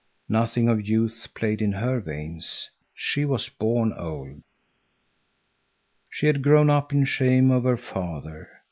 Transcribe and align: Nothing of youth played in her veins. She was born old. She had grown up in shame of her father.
Nothing 0.29 0.67
of 0.67 0.83
youth 0.83 1.27
played 1.35 1.61
in 1.61 1.73
her 1.73 1.99
veins. 1.99 2.71
She 2.95 3.23
was 3.23 3.49
born 3.49 3.93
old. 3.93 4.41
She 6.09 6.25
had 6.25 6.41
grown 6.41 6.71
up 6.71 6.91
in 6.91 7.05
shame 7.05 7.51
of 7.51 7.65
her 7.65 7.77
father. 7.77 8.49